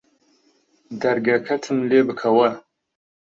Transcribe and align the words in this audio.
دەرگەکەتم 1.01 1.77
لێ 1.89 2.01
بکەوە 2.07 2.49